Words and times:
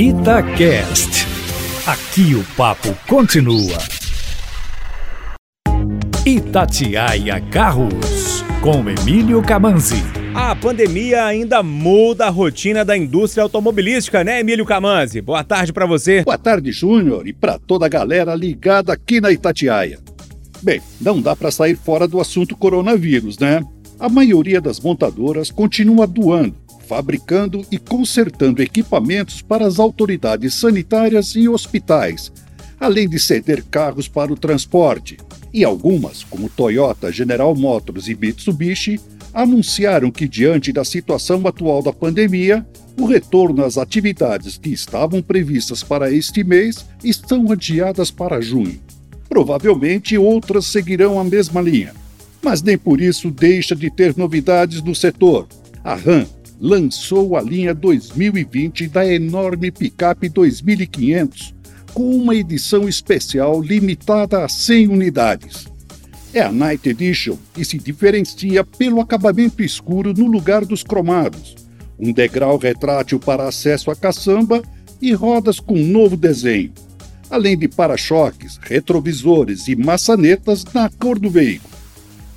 Itacast. 0.00 1.26
Aqui 1.84 2.32
o 2.36 2.44
papo 2.56 2.96
continua. 3.08 3.76
Itatiaia 6.24 7.40
Carros, 7.50 8.44
com 8.62 8.88
Emílio 8.88 9.42
Camanzi. 9.42 10.00
A 10.36 10.54
pandemia 10.54 11.24
ainda 11.24 11.64
muda 11.64 12.26
a 12.26 12.30
rotina 12.30 12.84
da 12.84 12.96
indústria 12.96 13.42
automobilística, 13.42 14.22
né, 14.22 14.38
Emílio 14.38 14.64
Camanzi? 14.64 15.20
Boa 15.20 15.42
tarde 15.42 15.72
para 15.72 15.84
você. 15.84 16.22
Boa 16.22 16.38
tarde, 16.38 16.70
Júnior, 16.70 17.26
e 17.26 17.32
para 17.32 17.58
toda 17.58 17.86
a 17.86 17.88
galera 17.88 18.36
ligada 18.36 18.92
aqui 18.92 19.20
na 19.20 19.32
Itatiaia. 19.32 19.98
Bem, 20.62 20.80
não 21.00 21.20
dá 21.20 21.34
para 21.34 21.50
sair 21.50 21.74
fora 21.74 22.06
do 22.06 22.20
assunto 22.20 22.56
coronavírus, 22.56 23.36
né? 23.36 23.64
A 23.98 24.08
maioria 24.08 24.60
das 24.60 24.78
montadoras 24.78 25.50
continua 25.50 26.06
doando, 26.06 26.54
fabricando 26.88 27.64
e 27.70 27.78
consertando 27.78 28.62
equipamentos 28.62 29.42
para 29.42 29.66
as 29.66 29.78
autoridades 29.78 30.54
sanitárias 30.54 31.34
e 31.36 31.48
hospitais, 31.48 32.32
além 32.80 33.08
de 33.08 33.18
ceder 33.18 33.62
carros 33.70 34.08
para 34.08 34.32
o 34.32 34.36
transporte. 34.36 35.18
E 35.52 35.64
algumas, 35.64 36.24
como 36.24 36.48
Toyota, 36.48 37.12
General 37.12 37.54
Motors 37.54 38.08
e 38.08 38.14
Mitsubishi, 38.14 39.00
anunciaram 39.34 40.10
que, 40.10 40.26
diante 40.26 40.72
da 40.72 40.84
situação 40.84 41.46
atual 41.46 41.82
da 41.82 41.92
pandemia, 41.92 42.66
o 42.98 43.04
retorno 43.04 43.64
às 43.64 43.76
atividades 43.76 44.56
que 44.56 44.70
estavam 44.70 45.22
previstas 45.22 45.82
para 45.82 46.10
este 46.10 46.42
mês 46.42 46.86
estão 47.04 47.52
adiadas 47.52 48.10
para 48.10 48.40
junho. 48.40 48.80
Provavelmente 49.28 50.16
outras 50.16 50.66
seguirão 50.66 51.20
a 51.20 51.24
mesma 51.24 51.60
linha 51.60 51.92
mas 52.42 52.62
nem 52.62 52.78
por 52.78 53.00
isso 53.00 53.30
deixa 53.30 53.74
de 53.74 53.90
ter 53.90 54.16
novidades 54.16 54.82
no 54.82 54.94
setor. 54.94 55.46
A 55.82 55.94
RAM 55.94 56.26
lançou 56.60 57.36
a 57.36 57.40
linha 57.40 57.74
2020 57.74 58.88
da 58.88 59.06
enorme 59.06 59.70
picape 59.70 60.28
2500, 60.28 61.54
com 61.94 62.10
uma 62.16 62.34
edição 62.34 62.88
especial 62.88 63.60
limitada 63.62 64.44
a 64.44 64.48
100 64.48 64.88
unidades. 64.88 65.66
É 66.34 66.40
a 66.42 66.52
Night 66.52 66.88
Edition 66.88 67.36
e 67.56 67.64
se 67.64 67.78
diferencia 67.78 68.62
pelo 68.62 69.00
acabamento 69.00 69.62
escuro 69.62 70.12
no 70.12 70.26
lugar 70.26 70.64
dos 70.64 70.82
cromados, 70.82 71.54
um 71.98 72.12
degrau 72.12 72.58
retrátil 72.58 73.18
para 73.18 73.48
acesso 73.48 73.90
à 73.90 73.96
caçamba 73.96 74.62
e 75.00 75.12
rodas 75.12 75.58
com 75.58 75.76
novo 75.76 76.16
desenho, 76.16 76.72
além 77.30 77.56
de 77.56 77.68
para-choques, 77.68 78.58
retrovisores 78.60 79.68
e 79.68 79.76
maçanetas 79.76 80.64
na 80.74 80.90
cor 80.90 81.18
do 81.18 81.30
veículo. 81.30 81.77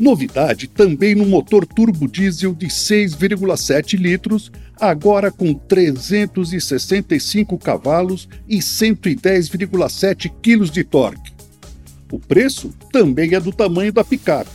Novidade 0.00 0.66
também 0.66 1.14
no 1.14 1.26
motor 1.26 1.66
turbo 1.66 2.08
diesel 2.08 2.54
de 2.54 2.68
6,7 2.68 3.98
litros, 3.98 4.50
agora 4.80 5.30
com 5.30 5.52
365 5.52 7.58
cavalos 7.58 8.26
e 8.48 8.60
110,7 8.60 10.32
kg 10.40 10.70
de 10.70 10.84
torque. 10.84 11.32
O 12.10 12.18
preço 12.18 12.72
também 12.90 13.34
é 13.34 13.40
do 13.40 13.52
tamanho 13.52 13.92
da 13.92 14.02
picape, 14.02 14.48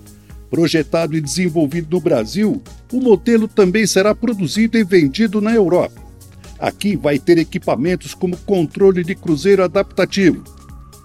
Projetado 0.48 1.16
e 1.16 1.20
desenvolvido 1.20 1.88
no 1.90 2.00
Brasil, 2.00 2.62
o 2.92 3.00
modelo 3.00 3.46
também 3.46 3.86
será 3.86 4.14
produzido 4.14 4.78
e 4.78 4.82
vendido 4.82 5.40
na 5.40 5.54
Europa. 5.54 6.00
Aqui 6.58 6.96
vai 6.96 7.18
ter 7.18 7.38
equipamentos 7.38 8.14
como 8.14 8.36
controle 8.38 9.04
de 9.04 9.14
cruzeiro 9.14 9.62
adaptativo. 9.62 10.42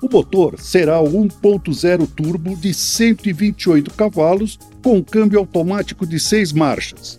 O 0.02 0.10
motor 0.12 0.60
será 0.60 1.00
o 1.00 1.10
1.0 1.10 2.08
turbo 2.08 2.56
de 2.56 2.74
128 2.74 3.94
cavalos 3.94 4.58
com 4.84 5.04
câmbio 5.04 5.40
automático 5.40 6.06
de 6.06 6.20
6 6.20 6.52
marchas. 6.52 7.18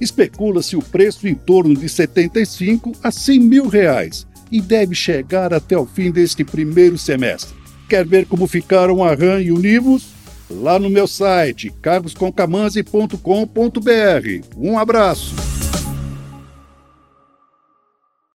Especula-se 0.00 0.76
o 0.76 0.82
preço 0.82 1.26
em 1.26 1.34
torno 1.34 1.74
de 1.74 1.88
75 1.88 2.92
a 3.02 3.10
100 3.10 3.40
mil 3.40 3.68
reais, 3.68 4.26
e 4.54 4.60
deve 4.60 4.94
chegar 4.94 5.52
até 5.52 5.76
o 5.76 5.84
fim 5.84 6.12
deste 6.12 6.44
primeiro 6.44 6.96
semestre. 6.96 7.56
Quer 7.88 8.06
ver 8.06 8.24
como 8.24 8.46
ficaram 8.46 9.02
a 9.02 9.12
RAM 9.12 9.40
e 9.40 9.50
o 9.50 9.58
Nivus? 9.58 10.14
Lá 10.48 10.78
no 10.78 10.88
meu 10.88 11.08
site, 11.08 11.72
cargosconcamanzi.com.br. 11.82 14.46
Um 14.56 14.78
abraço! 14.78 15.43